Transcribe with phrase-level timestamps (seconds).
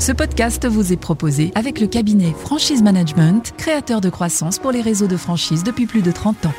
[0.00, 4.80] Ce podcast vous est proposé avec le cabinet Franchise Management, créateur de croissance pour les
[4.80, 6.54] réseaux de franchise depuis plus de 30 ans.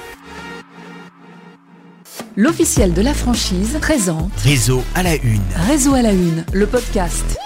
[2.35, 5.41] L'officiel de la franchise présente Réseau à la une.
[5.55, 7.39] Réseau à la une, le podcast.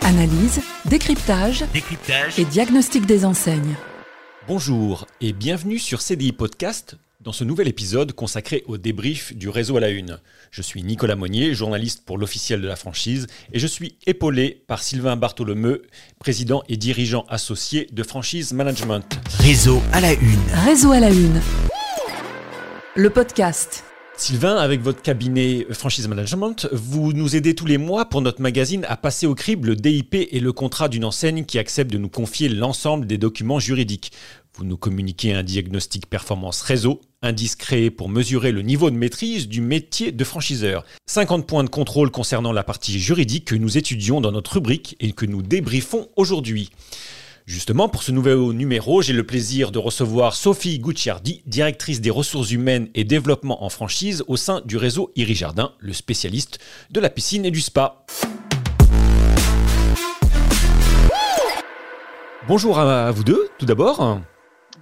[0.00, 2.38] Analyse, décryptage Décryptage.
[2.38, 3.74] et diagnostic des enseignes.
[4.48, 9.76] Bonjour et bienvenue sur CDI Podcast dans ce nouvel épisode consacré au débrief du réseau
[9.76, 10.18] à la une.
[10.50, 14.82] Je suis Nicolas Monnier, journaliste pour l'officiel de la franchise et je suis épaulé par
[14.82, 15.82] Sylvain Bartholomeu,
[16.18, 19.04] président et dirigeant associé de Franchise Management.
[19.38, 20.40] Réseau à la une.
[20.64, 21.40] Réseau à la une,
[22.96, 23.84] le podcast.
[24.16, 28.84] Sylvain, avec votre cabinet Franchise Management, vous nous aidez tous les mois pour notre magazine
[28.88, 32.10] à passer au crible le DIP et le contrat d'une enseigne qui accepte de nous
[32.10, 34.12] confier l'ensemble des documents juridiques.
[34.54, 39.48] Vous nous communiquez un diagnostic performance réseau, indice créé pour mesurer le niveau de maîtrise
[39.48, 40.84] du métier de franchiseur.
[41.06, 45.12] 50 points de contrôle concernant la partie juridique que nous étudions dans notre rubrique et
[45.12, 46.68] que nous débriefons aujourd'hui.
[47.46, 52.50] Justement, pour ce nouvel numéro, j'ai le plaisir de recevoir Sophie Gucciardi, directrice des ressources
[52.50, 56.58] humaines et développement en franchise au sein du réseau Iri Jardin, le spécialiste
[56.90, 58.04] de la piscine et du spa.
[62.46, 64.20] Bonjour à vous deux, tout d'abord.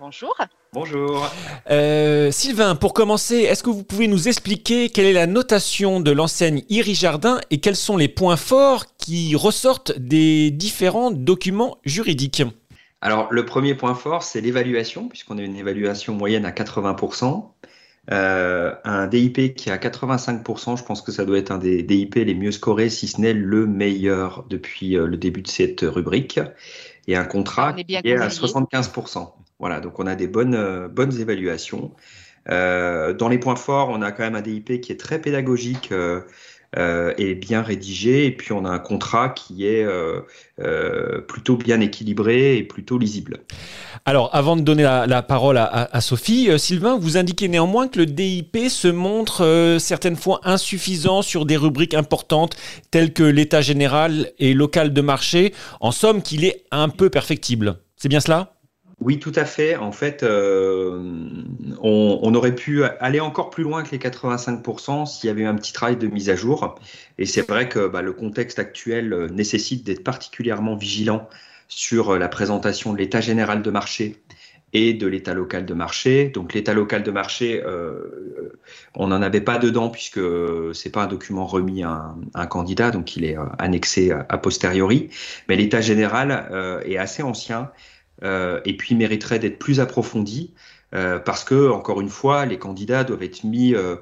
[0.00, 0.34] Bonjour.
[0.72, 1.30] Bonjour.
[1.70, 6.10] Euh, Sylvain, pour commencer, est-ce que vous pouvez nous expliquer quelle est la notation de
[6.10, 12.42] l'enseigne Iri Jardin et quels sont les points forts qui ressortent des différents documents juridiques?
[13.02, 17.50] Alors, le premier point fort, c'est l'évaluation, puisqu'on a une évaluation moyenne à 80%.
[18.10, 21.82] Euh, un DIP qui est à 85%, je pense que ça doit être un des
[21.82, 25.82] DIP les mieux scorés, si ce n'est le meilleur depuis euh, le début de cette
[25.82, 26.40] rubrique.
[27.06, 28.46] Et un contrat est qui est à conseillé.
[28.48, 29.32] 75%.
[29.60, 31.92] Voilà, donc on a des bonnes, euh, évaluations.
[32.48, 35.92] Euh, dans les points forts, on a quand même un DIP qui est très pédagogique
[35.92, 36.22] euh,
[36.78, 38.26] euh, et bien rédigé.
[38.26, 40.20] Et puis on a un contrat qui est euh,
[40.60, 43.38] euh, plutôt bien équilibré et plutôt lisible.
[44.06, 48.06] Alors, avant de donner la, parole à, Sophie, euh, Sylvain, vous indiquez néanmoins que le
[48.06, 52.56] DIP se montre euh, certaines fois insuffisant sur des rubriques importantes
[52.90, 55.52] telles que l'état général et local de marché.
[55.80, 57.76] En somme, qu'il est un peu perfectible.
[57.96, 58.59] C'est bien cela?
[59.00, 59.76] Oui, tout à fait.
[59.76, 61.02] En fait, euh,
[61.80, 65.46] on, on aurait pu aller encore plus loin que les 85% s'il y avait eu
[65.46, 66.78] un petit travail de mise à jour.
[67.18, 71.28] Et c'est vrai que bah, le contexte actuel euh, nécessite d'être particulièrement vigilant
[71.70, 74.16] sur euh, la présentation de l'état général de marché
[74.72, 76.28] et de l'état local de marché.
[76.28, 78.58] Donc l'état local de marché, euh,
[78.94, 80.20] on n'en avait pas dedans puisque
[80.74, 85.08] c'est pas un document remis à un, candidat, donc il est euh, annexé a posteriori.
[85.48, 87.70] Mais l'état général est assez ancien
[88.22, 90.52] et puis mériterait d'être plus approfondi
[90.94, 93.96] euh, parce que, encore une fois, les candidats doivent être mis euh,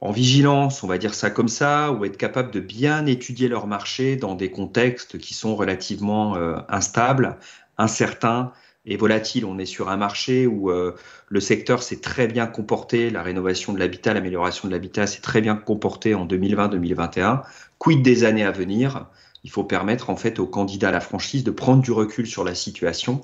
[0.00, 3.66] en vigilance, on va dire ça comme ça, ou être capables de bien étudier leur
[3.66, 7.38] marché dans des contextes qui sont relativement euh, instables,
[7.78, 8.52] incertains
[8.86, 9.44] et volatiles.
[9.44, 10.96] On est sur un marché où euh,
[11.28, 15.40] le secteur s'est très bien comporté, la rénovation de l'habitat, l'amélioration de l'habitat s'est très
[15.40, 17.42] bien comporté en 2020-2021.
[17.78, 19.06] Quid des années à venir?
[19.44, 22.44] Il faut permettre en fait aux candidats à la franchise de prendre du recul sur
[22.44, 23.22] la situation.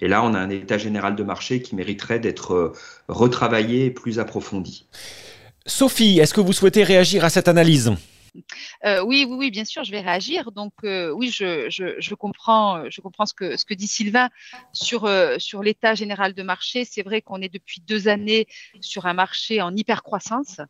[0.00, 2.72] Et là, on a un état général de marché qui mériterait d'être euh,
[3.08, 4.86] retravaillé et plus approfondi.
[5.64, 7.92] Sophie, est-ce que vous souhaitez réagir à cette analyse?
[8.84, 10.52] Euh, oui, oui, oui, bien sûr, je vais réagir.
[10.52, 14.28] Donc, euh, oui, je, je, je comprends, je comprends ce que, ce que dit Sylvain
[14.72, 16.84] sur, euh, sur l'état général de marché.
[16.84, 18.46] C'est vrai qu'on est depuis deux années
[18.80, 20.60] sur un marché en hypercroissance.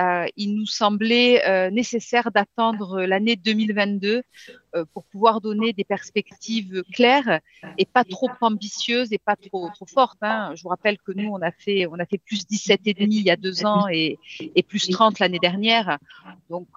[0.00, 4.22] Euh, il nous semblait euh, nécessaire d'attendre l'année 2022
[4.74, 7.40] euh, pour pouvoir donner des perspectives claires
[7.78, 10.18] et pas trop ambitieuses et pas trop, trop fortes.
[10.22, 10.52] Hein.
[10.54, 13.30] Je vous rappelle que nous, on a fait, on a fait plus 17,5 il y
[13.30, 14.18] a deux ans et,
[14.68, 15.98] plus 30 l'année dernière.
[16.50, 16.68] Donc,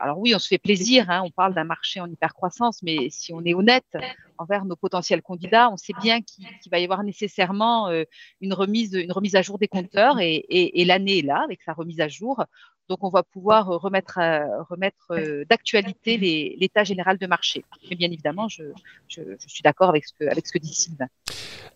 [0.00, 1.10] alors oui, on se fait plaisir.
[1.10, 3.96] Hein, on parle d'un marché en hypercroissance, mais si on est honnête
[4.38, 8.04] envers nos potentiels candidats, on sait bien qu'il va y avoir nécessairement euh,
[8.40, 12.00] une remise, une remise à jour des compteurs et, l'année est là avec sa remise
[12.00, 12.44] à jour.
[12.90, 15.16] Donc, on va pouvoir euh, remettre, euh, remettre
[15.48, 16.18] d'actualité
[16.58, 17.64] l'état général de marché.
[17.88, 18.64] Mais bien évidemment, je,
[19.08, 21.06] je, suis d'accord avec ce que, dit Sylvain.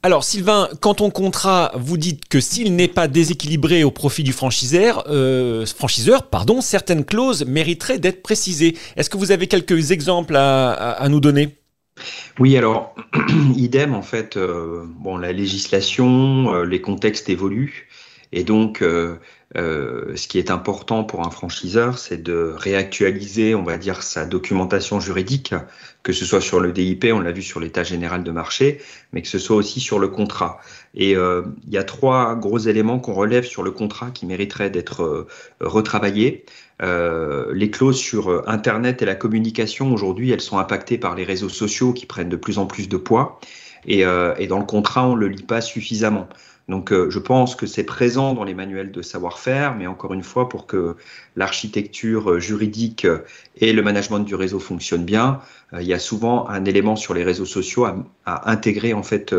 [0.02, 4.32] Alors, Sylvain, quand ton contrat, vous dites que s'il n'est pas déséquilibré au profit du
[4.32, 5.06] franchiseur,
[5.66, 8.76] franchiseur, pardon, certaines clauses mériteraient d'être précisées.
[8.96, 11.58] Est-ce que vous avez quelques exemples à nous donner?
[12.38, 12.94] Oui, alors,
[13.56, 17.87] idem, en fait, euh, bon, la législation, euh, les contextes évoluent.
[18.32, 19.16] Et donc, euh,
[20.14, 25.00] ce qui est important pour un franchiseur, c'est de réactualiser, on va dire, sa documentation
[25.00, 25.54] juridique,
[26.02, 28.80] que ce soit sur le DIP, on l'a vu sur l'état général de marché,
[29.12, 30.60] mais que ce soit aussi sur le contrat.
[30.94, 34.70] Et euh, il y a trois gros éléments qu'on relève sur le contrat qui mériteraient
[34.70, 35.26] d'être euh,
[35.60, 36.44] retravaillés.
[36.82, 41.48] Euh, les clauses sur Internet et la communication, aujourd'hui, elles sont impactées par les réseaux
[41.48, 43.40] sociaux qui prennent de plus en plus de poids.
[43.86, 46.28] Et, et dans le contrat, on ne le lit pas suffisamment.
[46.68, 50.22] Donc euh, je pense que c'est présent dans les manuels de savoir-faire, mais encore une
[50.22, 50.96] fois, pour que
[51.34, 53.20] l'architecture euh, juridique euh,
[53.56, 55.40] et le management du réseau fonctionnent bien,
[55.78, 59.34] il y a souvent un élément sur les réseaux sociaux à, intégrer en fait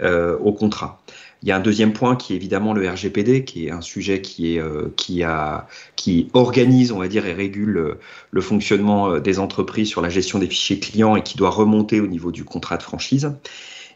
[0.00, 1.02] au contrat.
[1.42, 4.22] Il y a un deuxième point qui est évidemment le RGPD, qui est un sujet
[4.22, 4.62] qui, est,
[4.96, 7.98] qui, a, qui organise, on va dire, et régule
[8.30, 12.06] le fonctionnement des entreprises sur la gestion des fichiers clients et qui doit remonter au
[12.06, 13.30] niveau du contrat de franchise.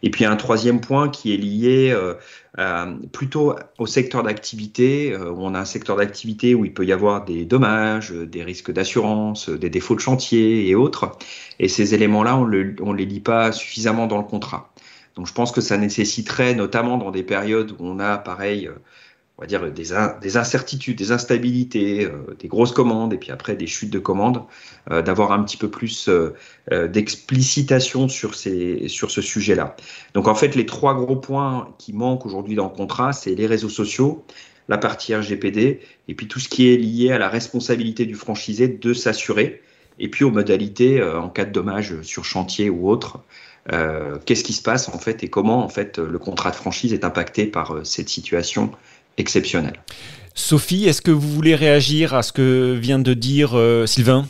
[0.02, 2.14] Et puis un troisième point qui est lié euh,
[2.58, 6.84] euh, plutôt au secteur d'activité, euh, où on a un secteur d'activité où il peut
[6.84, 11.16] y avoir des dommages, des risques d'assurance, des défauts de chantier et autres.
[11.60, 14.72] Et ces éléments-là, on ne les lit pas suffisamment dans le contrat.
[15.14, 18.70] Donc je pense que ça nécessiterait, notamment dans des périodes où on a, pareil,
[19.42, 19.88] on va dire des,
[20.20, 24.44] des incertitudes, des instabilités, euh, des grosses commandes et puis après des chutes de commandes,
[24.92, 26.32] euh, d'avoir un petit peu plus euh,
[26.86, 29.74] d'explicitation sur, sur ce sujet-là.
[30.14, 33.48] Donc en fait, les trois gros points qui manquent aujourd'hui dans le contrat, c'est les
[33.48, 34.24] réseaux sociaux,
[34.68, 38.68] la partie RGPD et puis tout ce qui est lié à la responsabilité du franchisé
[38.68, 39.60] de s'assurer
[39.98, 43.18] et puis aux modalités en cas de dommage sur chantier ou autre.
[44.24, 47.04] Qu'est-ce qui se passe en fait et comment en fait le contrat de franchise est
[47.04, 48.70] impacté par cette situation
[49.18, 49.80] exceptionnel.
[50.34, 54.26] Sophie, est-ce que vous voulez réagir à ce que vient de dire euh, Sylvain?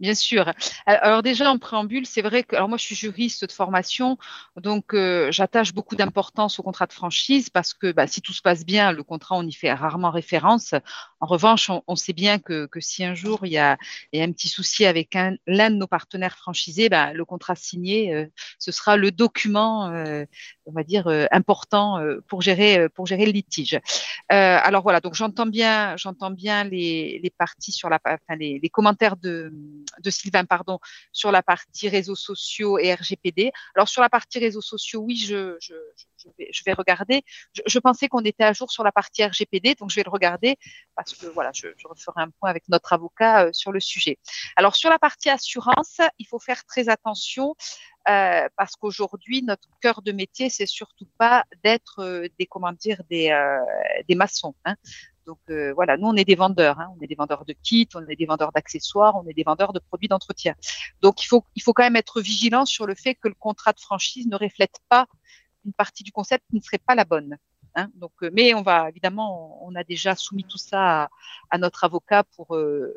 [0.00, 0.52] Bien sûr.
[0.86, 4.18] Alors déjà en préambule, c'est vrai que alors moi je suis juriste de formation,
[4.56, 8.42] donc euh, j'attache beaucoup d'importance au contrat de franchise parce que bah, si tout se
[8.42, 10.74] passe bien, le contrat on y fait rarement référence.
[11.22, 13.78] En revanche, on, sait bien que, si un jour il y a,
[14.12, 15.16] un petit souci avec
[15.46, 18.26] l'un de nos partenaires franchisés, bah, le contrat signé, euh,
[18.58, 20.24] ce sera le document, euh,
[20.66, 23.78] on va dire important pour gérer pour gérer le litige.
[24.30, 29.52] alors voilà, donc j'entends bien j'entends bien les, parties sur la, enfin les, commentaires de
[30.08, 30.80] Sylvain, pardon,
[31.12, 33.52] sur la partie réseaux sociaux et RGPD.
[33.76, 35.56] Alors sur la partie réseaux sociaux, oui, je,
[36.66, 37.22] vais, regarder.
[37.66, 40.56] Je, pensais qu'on était à jour sur la partie RGPD, donc je vais le regarder
[41.34, 44.18] voilà, je, referai un point avec notre avocat euh, sur le sujet.
[44.56, 47.54] Alors sur la partie assurance, il faut faire très attention.
[48.08, 53.00] Euh, parce qu'aujourd'hui, notre cœur de métier, c'est surtout pas d'être euh, des comment dire
[53.08, 53.30] des,
[54.16, 54.54] maçons.
[54.64, 54.74] Hein.
[55.24, 55.38] Donc
[55.76, 56.88] voilà, nous on est des vendeurs, hein.
[56.98, 59.72] on est des vendeurs de kits, on est des vendeurs d'accessoires, on est des vendeurs
[59.72, 60.56] de produits d'entretien.
[61.00, 61.28] Donc il
[61.62, 64.80] faut quand même être vigilant sur le fait que le contrat de franchise ne reflète
[64.88, 65.06] pas
[65.64, 67.38] une partie du concept qui ne serait pas la bonne.
[67.74, 67.90] Hein.
[67.94, 71.08] Donc, euh, mais on va évidemment, on a déjà soumis tout ça
[71.50, 72.94] à, notre avocat pour euh,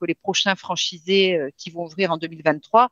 [0.00, 2.88] que les prochains franchisés qui vont ouvrir en 2023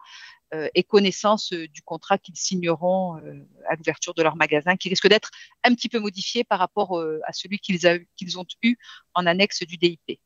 [0.54, 3.32] euh, et connaissance euh, du contrat qu'ils signeront euh,
[3.68, 5.32] à l'ouverture de leur magasin, qui risque d'être
[5.64, 8.76] un petit peu modifié par rapport à celui qu'ils ont eu
[9.14, 10.20] en annexe du DIP.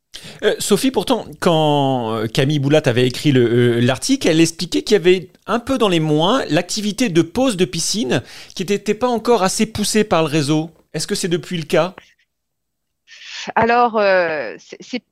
[0.58, 5.78] Sophie, pourtant, quand Camille Boulat avait écrit l'article, elle expliquait qu'il y avait un peu
[5.78, 8.22] dans les moins l'activité de pose de piscine
[8.54, 10.70] qui n'était pas encore assez poussée par le réseau.
[10.92, 11.94] Est-ce que c'est depuis le cas?
[13.54, 14.00] Alors,
[14.58, 15.02] c'est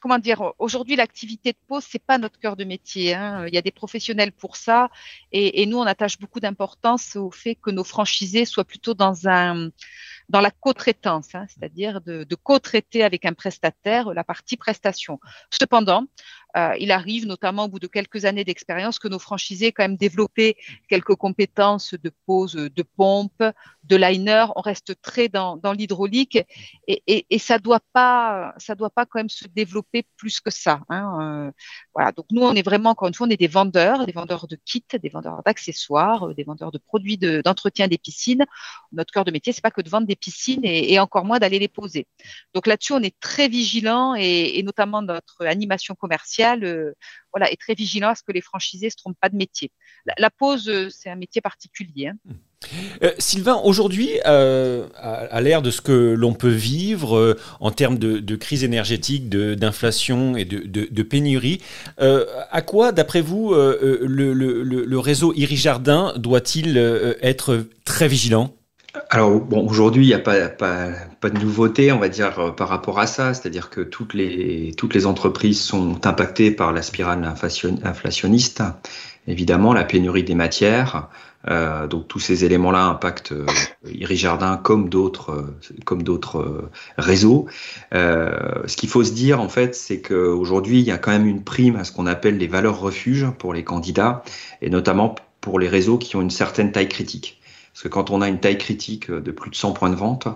[0.00, 3.14] comment dire, aujourd'hui, l'activité de pause, c'est pas notre cœur de métier.
[3.14, 3.46] Hein.
[3.48, 4.88] Il y a des professionnels pour ça,
[5.32, 9.70] et nous, on attache beaucoup d'importance au fait que nos franchisés soient plutôt dans un
[10.28, 15.20] dans la co-traitance, hein, c'est-à-dire de, co-traiter avec un prestataire la partie prestation.
[15.50, 16.04] Cependant,
[16.56, 19.96] euh, il arrive notamment au bout de quelques années d'expérience que nos franchisés quand même
[19.96, 20.56] développé
[20.88, 23.42] quelques compétences de pose de pompe,
[23.84, 24.46] de liner.
[24.56, 26.38] On reste très dans, l'hydraulique
[26.86, 27.80] et, et, et, ça doit
[28.76, 30.80] doit pas quand même se développer plus que ça.
[30.88, 31.18] Hein.
[31.20, 31.52] Euh,
[31.94, 32.12] voilà.
[32.12, 34.56] Donc nous, on est vraiment encore une fois, on est des vendeurs, des vendeurs de
[34.64, 38.44] kits, des vendeurs d'accessoires, des vendeurs de produits d'entretien des piscines.
[38.92, 41.58] Notre cœur de métier, c'est pas que de vendre des piscines et, encore moins d'aller
[41.58, 42.06] les poser.
[42.54, 46.92] Donc là-dessus, on est très vigilant et, notamment notre animation commerciale euh,
[47.50, 49.70] est très vigilant à ce que les franchisés ne se trompent pas de métier.
[50.18, 52.08] La, pause, euh, c'est un métier particulier.
[52.08, 52.16] Hein.
[53.02, 58.64] Euh, Sylvain, aujourd'hui, à, l'ère de ce que l'on peut vivre en termes de, crise
[58.64, 61.60] énergétique, d'inflation et de, pénurie,
[61.98, 66.78] à quoi, d'après vous, le, réseau Iri Jardin doit-il
[67.20, 68.56] être très vigilant?
[69.10, 72.98] Alors bon, aujourd'hui, il n'y a pas, de nouveauté, on va dire, euh, par rapport
[72.98, 73.34] à ça.
[73.34, 77.24] C'est-à-dire que toutes les, entreprises sont impactées par la spirale
[77.84, 78.62] inflationniste.
[79.26, 81.08] évidemment la pénurie des matières.
[81.48, 83.46] Euh, donc tous ces éléments-là impactent euh,
[84.10, 87.46] Jardin comme d'autres euh, comme d'autres réseaux.
[87.92, 91.44] ce qu'il faut se dire en fait, c'est qu'aujourd'hui il y a quand même une
[91.44, 94.22] prime à ce qu'on appelle les valeurs refuges pour les candidats
[94.62, 97.40] et notamment pour les réseaux qui ont une certaine taille critique.
[97.76, 100.28] Parce que quand on a une taille critique de plus de 100 points de vente,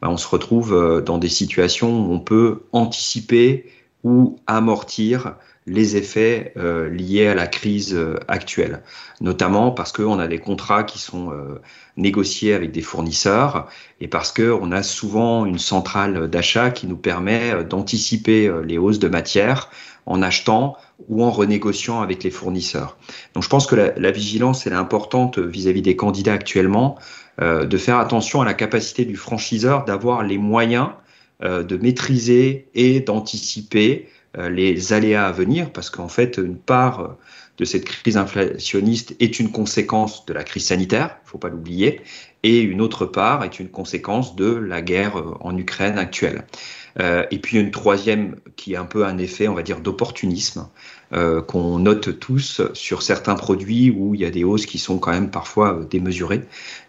[0.00, 3.70] ben on se retrouve dans des situations où on peut anticiper
[4.02, 8.82] ou amortir les effets euh, liés à la crise euh, actuelle,
[9.20, 11.60] notamment parce qu'on a des contrats qui sont euh,
[11.96, 13.68] négociés avec des fournisseurs
[14.00, 19.08] et parce qu'on a souvent une centrale d'achat qui nous permet d'anticiper les hausses de
[19.08, 19.70] matière
[20.04, 20.76] en achetant
[21.08, 22.96] ou en renégociant avec les fournisseurs.
[23.34, 26.96] Donc je pense que la, la vigilance est importante vis-à-vis des candidats actuellement,
[27.40, 30.88] de faire attention à la capacité du franchiseur d'avoir les moyens
[31.42, 37.16] de maîtriser et d'anticiper euh, les aléas à venir, parce qu'en fait, une part
[37.58, 41.48] de cette crise inflationniste est une conséquence de la crise sanitaire, il ne faut pas
[41.48, 42.02] l'oublier,
[42.46, 46.44] et une autre part est une conséquence de la guerre euh, en Ukraine actuelle.
[47.00, 50.68] Euh, et puis une troisième qui est un peu un effet, on va dire, d'opportunisme
[51.12, 54.98] euh, qu'on note tous sur certains produits où il y a des hausses qui sont
[54.98, 56.42] quand même parfois démesurées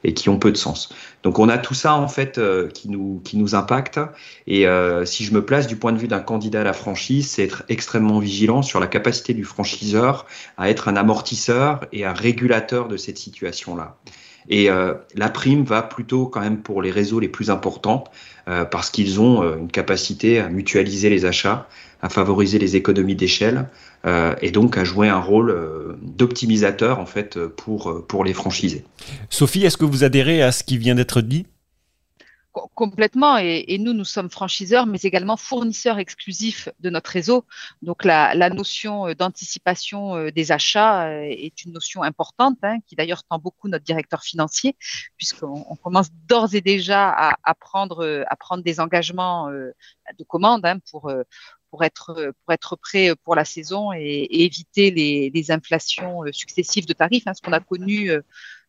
[0.04, 0.94] et qui ont peu de sens.
[1.24, 2.40] Donc on a tout ça en fait
[2.74, 4.00] qui nous qui nous impacte.
[4.48, 4.66] Et
[5.04, 7.64] si je me place du point de vue d'un candidat à la franchise, c'est être
[7.68, 10.26] extrêmement vigilant sur la capacité du franchiseur
[10.58, 13.98] à être un amortisseur et un régulateur de cette situation là.
[14.50, 18.06] Et euh, la prime va plutôt quand même pour les réseaux les plus importants
[18.48, 21.68] euh, parce qu'ils ont euh, une capacité à mutualiser les achats,
[22.02, 23.68] à favoriser les économies d'échelle
[24.42, 28.86] et donc à jouer un rôle d'optimisateur en fait pour, pour les franchisés.
[29.30, 31.46] Sophie, est-ce que vous adhérez à ce qui vient d'être dit?
[32.76, 33.38] Complètement.
[33.38, 37.46] Et, nous, nous sommes franchiseurs, mais également fournisseurs exclusifs de notre réseau.
[37.82, 42.96] Donc, la, notion euh, d'anticipation euh, des achats euh, est une notion importante, hein, qui
[42.96, 44.76] d'ailleurs tend beaucoup notre directeur financier,
[45.18, 51.12] puisqu'on commence d'ores et déjà à, prendre, à prendre des engagements de commande hein, pour
[51.84, 57.42] être pour prêt pour la saison et, éviter les, inflations successives de tarifs, hein, ce
[57.42, 58.12] qu'on a connu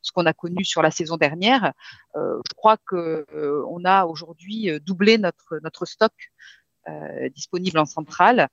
[0.03, 1.73] ce qu'on a connu sur la saison dernière.
[2.17, 6.13] Euh, je crois que euh, on a aujourd'hui euh, doublé notre stock
[7.35, 8.49] disponible en centrale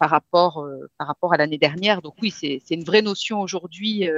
[0.00, 0.66] par rapport
[0.98, 2.02] par rapport à l'année dernière.
[2.02, 4.08] Donc oui, c'est une vraie notion aujourd'hui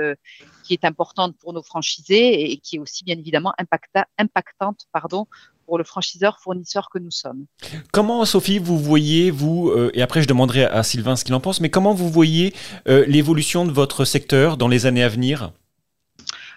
[0.64, 5.26] qui est importante pour nos franchisés et, qui est aussi bien évidemment impacta, impactante pardon
[5.66, 7.44] pour le franchiseur fournisseur que nous sommes.
[7.92, 11.60] Comment, Sophie, vous voyez, vous, et après je demanderai à Sylvain ce qu'il en pense,
[11.60, 12.54] mais comment vous voyez
[12.86, 15.52] l'évolution de votre secteur dans les années à venir?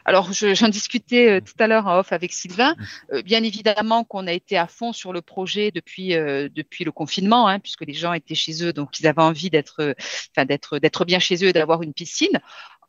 [0.05, 2.75] Alors, j'en discutais euh, tout à l'heure en off avec Sylvain.
[3.13, 6.91] Euh, bien évidemment qu'on a été à fond sur le projet depuis euh, depuis le
[6.91, 9.95] confinement, hein, puisque les gens étaient chez eux, donc ils avaient envie d'être,
[10.31, 12.39] enfin d'être d'être bien chez eux et d'avoir une piscine.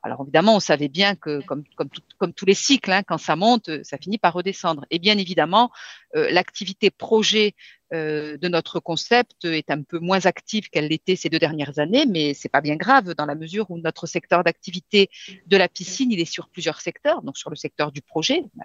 [0.02, 3.36] Alors évidemment, on savait bien que, comme, comme, comme tous les cycles, hein, quand ça
[3.36, 4.84] monte, ça finit par redescendre.
[4.90, 5.70] Et bien évidemment,
[6.14, 7.54] l'activité projet
[7.92, 12.06] euh, de notre concept est un peu moins active qu'elle l'était ces deux dernières années,
[12.06, 15.10] mais c'est pas bien grave dans la mesure où notre secteur d'activité
[15.46, 17.20] de la piscine, il est sur plusieurs secteurs.
[17.22, 18.64] Donc sur le secteur du projet, ben,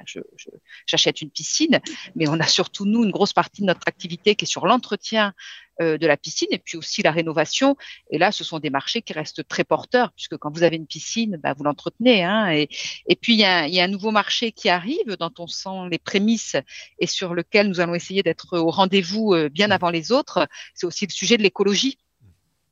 [0.86, 1.82] j'achète une piscine,
[2.16, 5.28] mais on a surtout nous une grosse partie de notre activité qui est sur l'entretien
[5.28, 7.76] euh, de la piscine et puis aussi la rénovation.
[8.10, 10.88] Et là, ce sont des marchés qui restent très porteurs puisque quand vous avez une
[10.88, 12.24] piscine, ben, vous l'entretenez.
[12.24, 12.70] Hein, et,
[13.08, 15.48] et puis il y, a, il y a un nouveau marché qui arrive dont on
[15.48, 16.56] sent les prémices
[17.00, 20.86] et sur lequel nous allons essayer d'être au rendez-vous euh, bien avant les autres, c'est
[20.86, 21.98] aussi le sujet de l'écologie.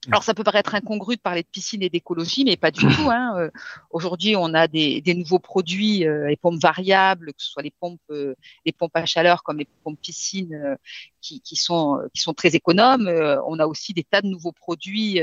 [0.08, 3.10] Alors ça peut paraître incongru de parler de piscine et d'écologie, mais pas du tout.
[3.10, 3.36] Hein.
[3.38, 3.50] Euh,
[3.90, 8.02] aujourd'hui, on a des, nouveaux produits, euh, les pompes variables, que ce soit les pompes,
[8.10, 10.78] les pompes à chaleur comme les pompes piscine,
[11.22, 13.08] qui, qui, sont qui sont très économes.
[13.48, 15.20] on a aussi des tas de nouveaux produits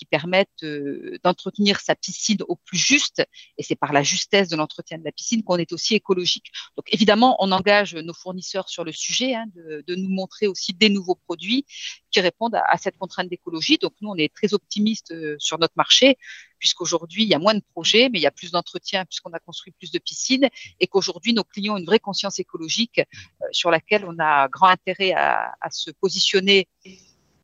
[0.00, 3.22] qui permettent euh, d'entretenir sa piscine au plus juste.
[3.58, 6.46] Et c'est par la justesse de l'entretien de la piscine qu'on est aussi écologique.
[6.78, 10.72] Donc évidemment, on engage nos fournisseurs sur le sujet hein, de, de, nous montrer aussi
[10.72, 11.66] des nouveaux produits
[12.10, 13.76] qui répondent à, cette contrainte d'écologie.
[13.76, 16.16] Donc nous, on est très optimistes euh, sur notre marché
[16.58, 19.38] puisqu'aujourd'hui, il y a moins de projets, mais il y a plus d'entretien puisqu'on a
[19.38, 23.70] construit plus de piscines et qu'aujourd'hui, nos clients ont une vraie conscience écologique euh, sur
[23.70, 26.68] laquelle on a grand intérêt à se positionner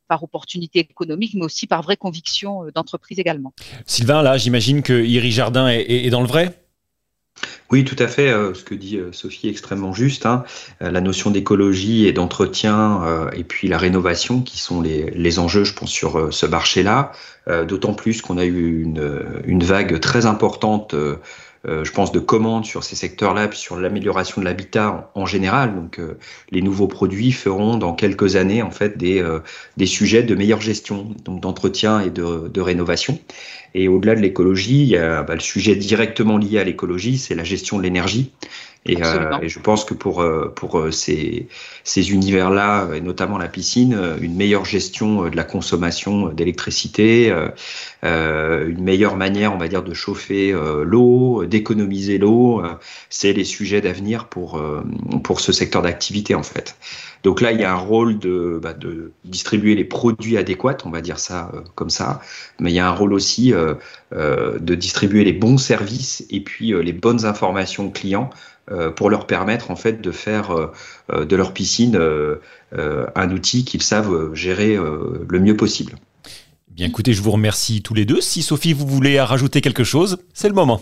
[0.07, 3.53] par opportunité économique, mais aussi par vraie conviction euh, d'entreprise également.
[3.85, 6.61] Sylvain, là, j'imagine que Iri Jardin est, dans le vrai?
[7.69, 8.29] Oui, tout à fait.
[8.29, 10.25] Euh, ce que dit euh, Sophie est extrêmement juste.
[10.25, 10.43] Hein.
[10.79, 15.91] La notion d'écologie et d'entretien, et puis la rénovation, qui sont les, enjeux, je pense,
[15.91, 17.11] sur ce marché-là.
[17.67, 20.93] D'autant plus qu'on a eu une, une, vague très importante
[21.67, 25.75] je pense, de commandes sur ces secteurs-là, puis sur l'amélioration de l'habitat en, général.
[25.75, 25.99] Donc,
[26.51, 29.23] les nouveaux produits feront dans quelques années, en fait, des,
[29.75, 33.19] des sujets de meilleure gestion, donc d'entretien et de, de rénovation.
[33.73, 37.35] Et au-delà de l'écologie, il y a bah, le sujet directement lié à l'écologie, c'est
[37.35, 38.31] la gestion de l'énergie.
[38.85, 41.47] Et, euh, et, je pense que pour, euh, pour euh, ces,
[41.83, 47.33] ces univers-là, et notamment la piscine, une meilleure gestion de la consommation d'électricité,
[48.03, 50.53] euh, une meilleure manière, on va dire, de chauffer
[50.83, 52.61] l'eau, d'économiser l'eau,
[53.09, 54.61] c'est les sujets d'avenir pour,
[55.23, 56.75] pour ce secteur d'activité, en fait.
[57.23, 60.91] Donc là, il y a un rôle de, bah, de distribuer les produits adéquats, on
[60.91, 62.21] va dire ça comme ça,
[62.59, 63.53] mais il y a un rôle aussi
[64.11, 68.33] de distribuer les bons services et puis les bonnes informations clients euh,
[68.95, 70.71] pour leur permettre en fait de faire euh,
[71.11, 71.99] euh, de leur piscine
[73.15, 75.95] un outil qu'ils savent gérer le mieux possible.
[76.69, 78.21] Bien écoutez, je vous remercie tous les deux.
[78.21, 80.81] Si Sophie, vous voulez rajouter quelque chose, c'est le moment.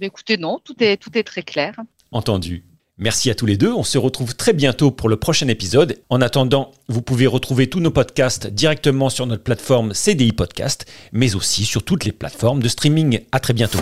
[0.00, 1.74] écoutez, non, tout est, tout est très clair.
[2.12, 2.64] Entendu.
[2.98, 3.72] Merci à tous les deux.
[3.72, 6.00] On se retrouve très bientôt pour le prochain épisode.
[6.08, 11.34] En attendant, vous pouvez retrouver tous nos podcasts directement sur notre plateforme CDI Podcast, mais
[11.34, 13.20] aussi sur toutes les plateformes de streaming.
[13.32, 13.80] À très bientôt.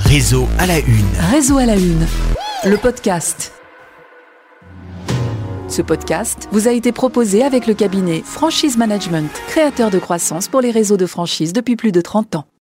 [0.00, 1.06] Réseau à la une.
[1.30, 2.06] Réseau à la une.
[2.64, 3.52] Le podcast.
[5.68, 10.62] Ce podcast vous a été proposé avec le cabinet Franchise Management, créateur de croissance pour
[10.62, 12.46] les réseaux de franchise depuis plus de 30 ans.